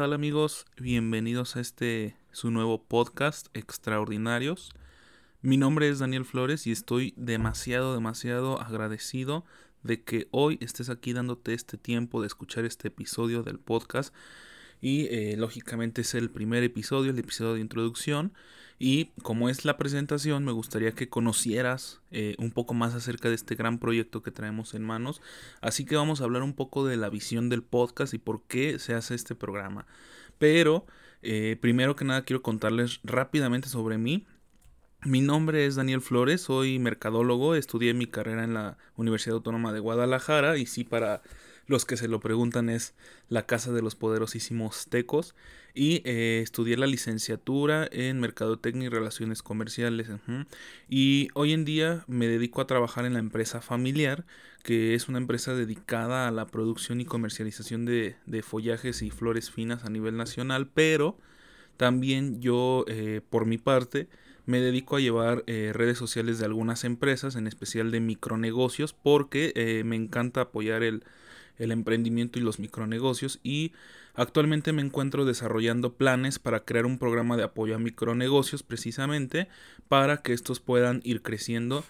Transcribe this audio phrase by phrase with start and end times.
[0.00, 0.64] ¿Qué tal amigos?
[0.78, 4.70] Bienvenidos a este su nuevo podcast Extraordinarios.
[5.42, 9.44] Mi nombre es Daniel Flores y estoy demasiado, demasiado agradecido
[9.82, 14.14] de que hoy estés aquí dándote este tiempo de escuchar este episodio del podcast.
[14.80, 18.32] Y eh, lógicamente es el primer episodio, el episodio de introducción.
[18.82, 23.34] Y como es la presentación, me gustaría que conocieras eh, un poco más acerca de
[23.34, 25.20] este gran proyecto que traemos en manos.
[25.60, 28.78] Así que vamos a hablar un poco de la visión del podcast y por qué
[28.78, 29.86] se hace este programa.
[30.38, 30.86] Pero,
[31.20, 34.26] eh, primero que nada, quiero contarles rápidamente sobre mí.
[35.04, 39.80] Mi nombre es Daniel Flores, soy mercadólogo, estudié mi carrera en la Universidad Autónoma de
[39.80, 41.20] Guadalajara y sí para
[41.70, 42.94] los que se lo preguntan es
[43.28, 45.36] la Casa de los Poderosísimos Tecos.
[45.72, 50.08] Y eh, estudié la licenciatura en Mercadotecnia y Relaciones Comerciales.
[50.88, 54.24] Y hoy en día me dedico a trabajar en la empresa familiar,
[54.64, 59.84] que es una empresa dedicada a la producción y comercialización de, follajes y flores finas
[59.84, 60.68] a nivel nacional.
[60.74, 61.18] Pero
[61.76, 64.08] también yo, eh, por mi parte,
[64.44, 69.82] me dedico a llevar eh, redes sociales de algunas empresas, en especial de micronegocios, porque
[69.84, 71.04] me encanta apoyar el
[71.60, 73.72] el emprendimiento y los micronegocios y
[74.14, 79.46] actualmente me encuentro desarrollando planes para crear un programa de apoyo a micronegocios precisamente
[79.88, 81.84] para que estos puedan ir creciendo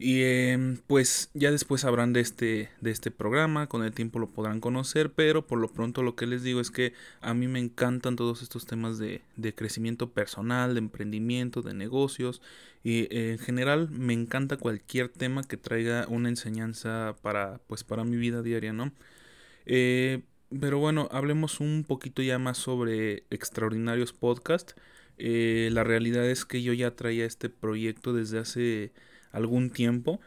[0.00, 4.30] y em, pues ya después sabrán de este, de este programa, con el tiempo lo
[4.30, 7.58] podrán conocer, pero por lo pronto lo que les digo es que a mí me
[7.58, 12.40] encantan todos estos temas de, de crecimiento personal, de emprendimiento, de negocios
[12.82, 18.16] y en general me encanta cualquier tema que traiga una enseñanza para, pues, para mi
[18.16, 18.92] vida diaria, ¿no?
[19.66, 20.22] Eh,
[20.60, 24.72] pero bueno, hablemos un poquito ya más sobre Extraordinarios Podcast.
[25.18, 28.92] Eh, la realidad es que yo ya traía este proyecto desde hace
[29.32, 30.20] algún tiempo.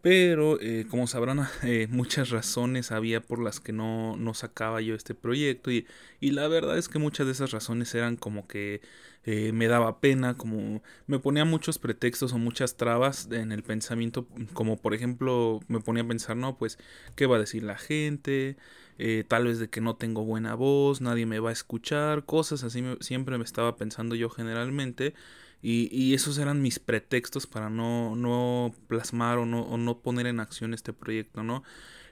[0.00, 4.94] Pero eh, como sabrán, eh, muchas razones había por las que no, no sacaba yo
[4.94, 5.70] este proyecto.
[5.70, 5.86] Y,
[6.20, 8.80] y, la verdad es que muchas de esas razones eran como que
[9.24, 14.26] eh, me daba pena, como me ponía muchos pretextos o muchas trabas en el pensamiento.
[14.52, 16.78] Como por ejemplo, me ponía a pensar, no, pues,
[17.16, 18.56] ¿qué va a decir la gente?
[19.28, 22.82] tal vez de que no tengo buena voz, nadie me va a escuchar, cosas así
[22.98, 25.14] siempre me estaba pensando yo generalmente.
[25.62, 30.26] Y, y, esos eran mis pretextos para no, no plasmar o no, o no, poner
[30.28, 31.64] en acción este proyecto, ¿no?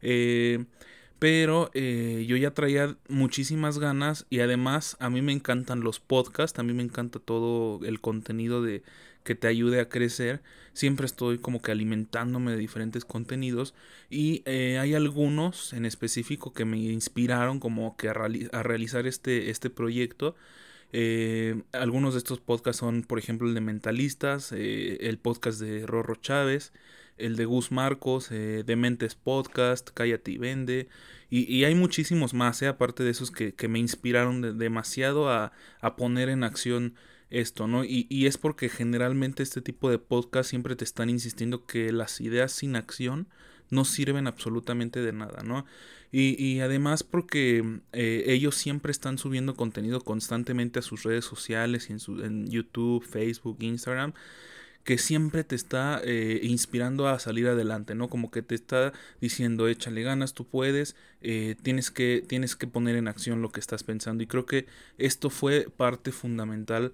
[0.00, 0.64] Eh,
[1.22, 6.58] pero eh, yo ya traía muchísimas ganas y además a mí me encantan los podcasts,
[6.58, 8.82] a mí me encanta todo el contenido de
[9.22, 10.42] que te ayude a crecer.
[10.72, 13.72] Siempre estoy como que alimentándome de diferentes contenidos
[14.10, 19.50] y eh, hay algunos en específico que me inspiraron como que a, a realizar este,
[19.50, 20.34] este proyecto.
[20.92, 25.86] Eh, algunos de estos podcasts son, por ejemplo, el de Mentalistas, eh, el podcast de
[25.86, 26.72] Rorro Chávez,
[27.16, 30.88] el de Gus Marcos, eh, Dementes Podcast, Cállate y Vende.
[31.30, 35.52] Y, hay muchísimos más, aparte de esos que, me inspiraron demasiado a,
[35.96, 36.94] poner en acción
[37.30, 37.84] esto, ¿no?
[37.84, 42.20] Y, y, es porque generalmente este tipo de podcast siempre te están insistiendo que las
[42.20, 43.28] ideas sin acción
[43.72, 45.64] no sirven absolutamente de nada, ¿no?
[46.12, 51.88] Y, y además porque eh, ellos siempre están subiendo contenido constantemente a sus redes sociales,
[51.88, 54.12] en, su, en YouTube, Facebook, Instagram
[54.84, 58.08] que siempre te está eh, inspirando a salir adelante, ¿no?
[58.08, 62.96] Como que te está diciendo, échale ganas, tú puedes, eh, tienes, que, tienes que poner
[62.96, 64.24] en acción lo que estás pensando.
[64.24, 64.66] Y creo que
[64.98, 66.92] esto fue parte fundamental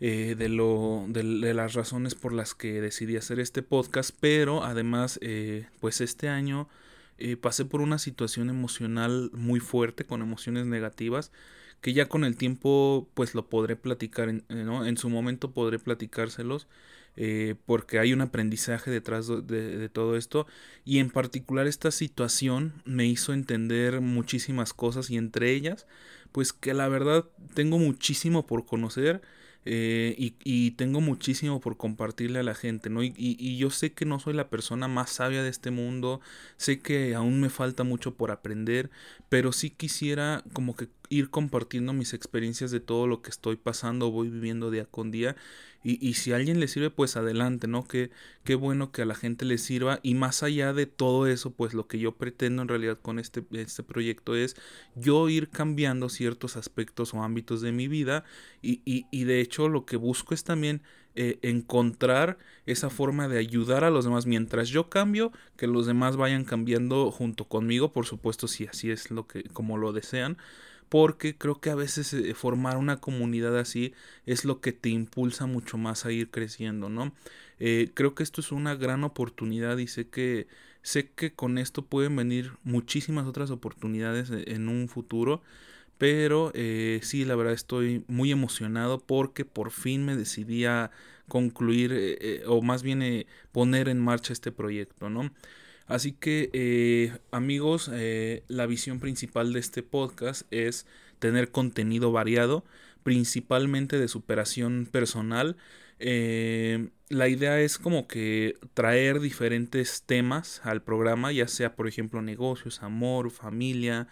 [0.00, 5.18] eh, de, lo, de, las razones por las que decidí hacer este podcast, pero además,
[5.22, 6.68] eh, pues este año
[7.18, 11.32] eh, pasé por una situación emocional muy fuerte, con emociones negativas,
[11.80, 14.86] que ya con el tiempo pues lo podré platicar, en, ¿no?
[14.86, 16.68] en su momento podré platicárselos,
[17.66, 20.46] porque hay un aprendizaje detrás de, de, todo esto,
[20.84, 25.88] y en particular esta situación me hizo entender muchísimas cosas y entre ellas,
[26.30, 27.24] pues que la verdad
[27.54, 29.20] tengo muchísimo por conocer,
[29.70, 33.02] eh, y, tengo muchísimo por compartirle a la gente, ¿no?
[33.02, 36.22] Y, yo sé que no soy la persona más sabia de este mundo,
[36.56, 38.90] sé que aún me falta mucho por aprender,
[39.28, 44.10] pero sí quisiera como que ir compartiendo mis experiencias de todo lo que estoy pasando,
[44.10, 45.36] voy viviendo día con día
[45.84, 47.86] y, y, si a alguien le sirve, pues adelante, ¿no?
[47.86, 48.10] Que,
[48.42, 50.00] qué bueno que a la gente le sirva.
[50.02, 53.44] Y más allá de todo eso, pues lo que yo pretendo en realidad con este,
[53.52, 54.56] este proyecto es
[54.96, 58.24] yo ir cambiando ciertos aspectos o ámbitos de mi vida.
[58.60, 60.82] Y, y, y de hecho lo que busco es también
[61.14, 66.16] eh, encontrar esa forma de ayudar a los demás mientras yo cambio, que los demás
[66.16, 70.38] vayan cambiando junto conmigo, por supuesto, si así es lo que, como lo desean
[70.88, 73.92] porque creo que a veces eh, formar una comunidad así
[74.26, 77.12] es lo que te impulsa mucho más a ir creciendo, ¿no?
[77.58, 80.46] Eh, creo que esto es una gran oportunidad y sé que
[80.82, 85.42] sé que con esto pueden venir muchísimas otras oportunidades e, en un futuro
[85.98, 90.90] pero eh, sí, la verdad estoy muy emocionado porque por fin me decidí a
[91.28, 95.30] concluir o más bien poner en marcha este proyecto, ¿no?
[95.88, 97.90] Así que amigos,
[98.48, 100.86] la visión principal de este podcast es
[101.18, 102.64] tener contenido variado,
[103.02, 105.56] principalmente de superación personal.
[105.98, 112.82] la idea es como que traer diferentes temas al programa, ya sea por ejemplo negocios,
[112.82, 114.08] amor, familia,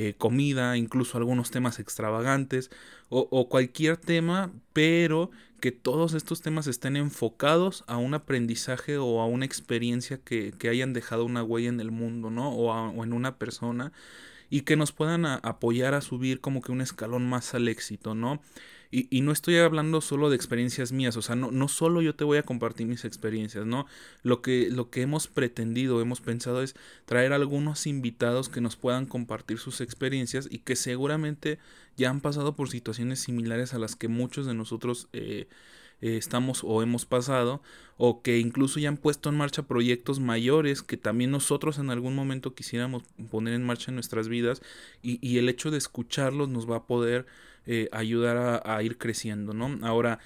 [0.00, 2.70] eh, comida, incluso algunos temas extravagantes
[3.08, 9.26] o, cualquier tema, pero que todos estos temas estén enfocados a un aprendizaje o a
[9.26, 12.50] una experiencia que, hayan dejado una huella en el mundo, ¿no?
[12.50, 13.92] O, en una persona
[14.50, 18.40] y que nos puedan apoyar a subir como que un escalón más al éxito, ¿no?
[18.90, 22.24] Y, no estoy hablando solo de experiencias mías, o sea, no, no solo yo te
[22.24, 23.84] voy a compartir mis experiencias, ¿no?
[24.22, 26.74] Lo que, lo que hemos pretendido, hemos pensado es
[27.04, 31.58] traer algunos invitados que nos puedan compartir sus experiencias y que seguramente
[31.98, 35.48] ya han pasado por situaciones similares a las que muchos de nosotros eh,
[36.00, 37.62] eh, estamos o hemos pasado,
[37.96, 42.14] o que incluso ya han puesto en marcha proyectos mayores que también nosotros en algún
[42.14, 44.62] momento quisiéramos poner en marcha en nuestras vidas
[45.02, 47.26] y, y el hecho de escucharlos nos va a poder
[47.70, 49.78] eh, ayudar a, ir creciendo, ¿no?
[49.86, 50.20] Ahora,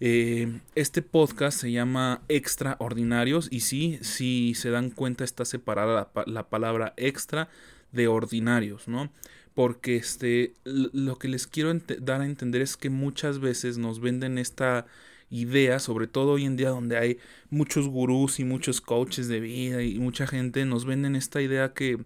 [0.00, 6.48] eh, este podcast se llama Extraordinarios y sí, si se dan cuenta está separada la,
[6.48, 7.50] palabra extra
[7.92, 9.12] de ordinarios, ¿no?
[9.54, 14.38] Porque este, lo que les quiero dar a entender es que muchas veces nos venden
[14.38, 14.86] esta
[15.30, 17.18] idea, sobre todo hoy en día donde hay
[17.50, 21.98] muchos gurús y muchos coaches de vida y mucha gente, nos venden esta idea que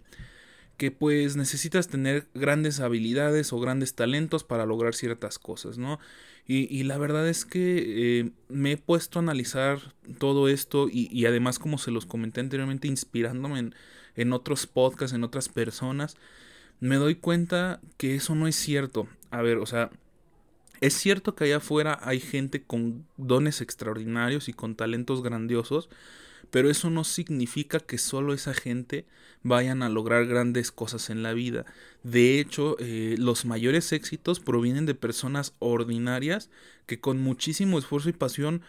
[0.76, 6.00] que pues necesitas tener grandes habilidades o grandes talentos para lograr ciertas cosas, ¿no?
[6.46, 11.58] Y, la verdad es que eh, me he puesto a analizar todo esto y, además
[11.58, 13.74] como se los comenté anteriormente inspirándome en,
[14.14, 16.18] en otros podcasts, en otras personas,
[16.80, 19.08] me doy cuenta que eso no es cierto.
[19.30, 19.90] A ver, o sea,
[20.80, 25.88] es cierto que allá afuera hay gente con dones extraordinarios y con talentos grandiosos,
[26.50, 29.06] pero eso no significa que solo esa gente
[29.42, 31.64] vayan a lograr grandes cosas en la vida.
[32.04, 36.50] De hecho, eh, los mayores éxitos provienen de personas ordinarias
[36.86, 38.62] que con muchísimo esfuerzo y pasión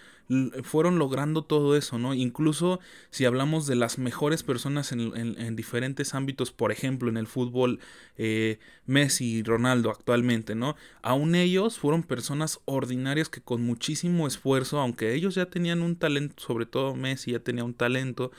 [0.63, 2.15] fueron logrando todo eso, ¿no?
[2.15, 2.79] Incluso
[3.11, 7.79] si hablamos de las mejores personas en, diferentes ámbitos, por ejemplo, en el fútbol,
[8.17, 10.75] eh, Messi y Ronaldo actualmente, ¿no?
[11.03, 16.41] Aún ellos fueron personas ordinarias que con muchísimo esfuerzo, aunque ellos ya tenían un talento,
[16.41, 18.31] sobre todo Messi ya tenía un talento,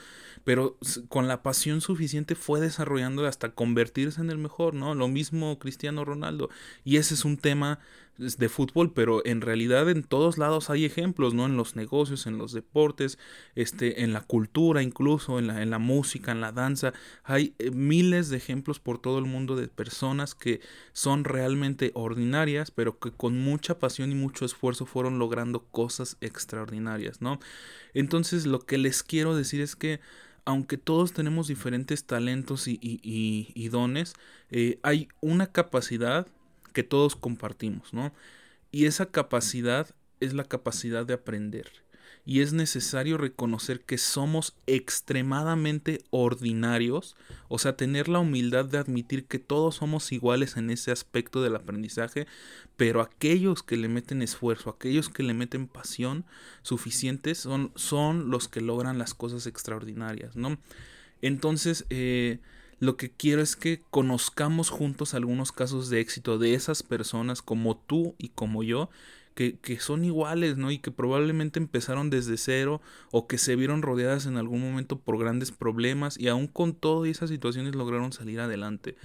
[0.42, 0.78] pero
[1.08, 4.85] con la pasión suficiente fue desarrollando hasta convertirse en el mejor, ¿no?
[4.94, 6.50] Lo mismo Cristiano Ronaldo.
[6.84, 7.78] Y ese es un tema
[8.18, 11.44] de fútbol, pero en realidad en todos lados hay ejemplos, ¿no?
[11.46, 13.18] En los negocios, en los deportes,
[13.54, 16.92] este, en la cultura, incluso en la, en la música, en la danza.
[17.24, 20.60] Hay eh, miles de ejemplos por todo el mundo de personas que
[20.92, 27.20] son realmente ordinarias, pero que con mucha pasión y mucho esfuerzo fueron logrando cosas extraordinarias,
[27.20, 27.38] ¿no?
[27.92, 30.00] Entonces lo que les quiero decir es que
[30.46, 34.14] aunque todos tenemos diferentes talentos y, dones,
[34.50, 36.26] eh, hay una capacidad
[36.72, 38.12] que todos compartimos, ¿no?
[38.70, 39.88] Y esa capacidad
[40.20, 41.70] es la capacidad de aprender.
[42.26, 47.14] Y es necesario reconocer que somos extremadamente ordinarios,
[47.48, 51.54] o sea, tener la humildad de admitir que todos somos iguales en ese aspecto del
[51.54, 52.26] aprendizaje,
[52.76, 56.24] pero aquellos que le meten esfuerzo, aquellos que le meten pasión
[56.62, 60.58] suficientes, son, son los que logran las cosas extraordinarias, ¿no?
[61.22, 62.40] Entonces, eh,
[62.78, 67.76] lo que quiero es que conozcamos juntos algunos casos de éxito de esas personas como
[67.76, 68.90] tú y como yo,
[69.36, 70.70] que, que, son iguales, ¿no?
[70.70, 72.80] Y que probablemente empezaron desde cero
[73.12, 77.10] o que se vieron rodeadas en algún momento por grandes problemas y aún con todas
[77.10, 78.96] esas situaciones lograron salir adelante.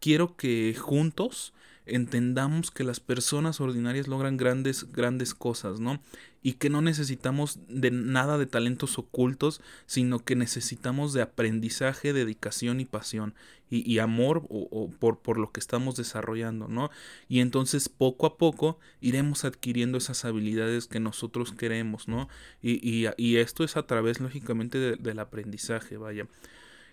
[0.00, 1.54] Quiero que juntos
[1.86, 6.00] entendamos que las personas ordinarias logran grandes, grandes cosas, ¿no?
[6.42, 12.80] Y que no necesitamos de nada de talentos ocultos, sino que necesitamos de aprendizaje, dedicación
[12.80, 13.34] y pasión
[13.70, 16.90] y, amor o, por, por, lo que estamos desarrollando, ¿no?
[17.28, 22.28] Y entonces poco a poco iremos adquiriendo esas habilidades que nosotros queremos, ¿no?
[22.62, 26.26] Y, y, esto es a través, lógicamente, del aprendizaje, vaya.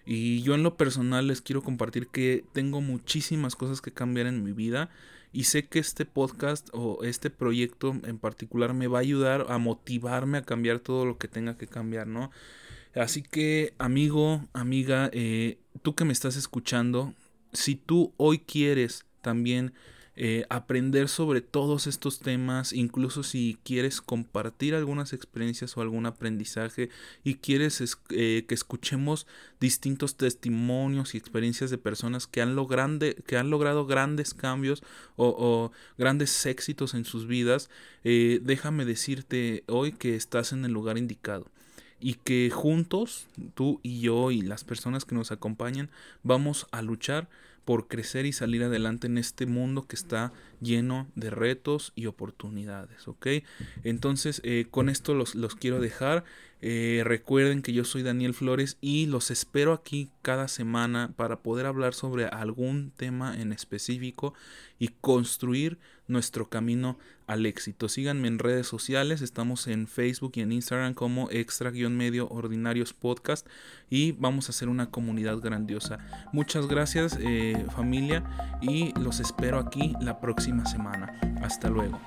[0.06, 4.44] Y yo en lo personal les quiero compartir que tengo muchísimas cosas que cambiar en
[4.44, 4.90] mi vida
[5.36, 9.58] y sé que este podcast o este proyecto en particular me va a ayudar a
[9.58, 12.32] motivarme a cambiar todo lo que tenga que cambiar, ¿no?
[12.96, 17.14] Así que amigo, amiga, eh, tú que me estás escuchando,
[17.52, 19.74] si tú hoy quieres también
[20.18, 26.90] eh, aprender sobre todos estos temas, incluso si quieres compartir algunas experiencias o algún aprendizaje
[27.26, 29.28] y quieres eh, que escuchemos
[29.60, 32.56] distintos testimonios y experiencias de personas que han,
[33.28, 34.84] que han logrado grandes cambios
[35.18, 37.70] o, grandes éxitos en sus vidas,
[38.06, 41.52] eh, déjame decirte hoy que estás en el lugar indicado
[42.00, 45.90] y que juntos, tú y yo y las personas que nos acompañan,
[46.24, 47.30] vamos a luchar
[47.66, 53.08] por crecer y salir adelante en este mundo que está lleno de retos y oportunidades,
[53.08, 53.28] ¿ok?
[53.84, 56.24] Entonces, eh, con esto los, los quiero dejar.
[56.62, 61.66] Eh, recuerden que yo soy Daniel Flores y los espero aquí cada semana para poder
[61.66, 64.34] hablar sobre algún tema en específico
[64.80, 65.78] y construir
[66.08, 67.90] nuestro camino al éxito.
[67.90, 73.48] Síganme en redes sociales, estamos en Facebook y en Instagram como extra-medio ordinarios podcast
[73.90, 76.00] y vamos a hacer una comunidad grandiosa.
[76.34, 78.24] Muchas gracias eh, familia
[78.62, 81.20] y los espero aquí la próxima semana.
[81.42, 82.00] Hasta luego.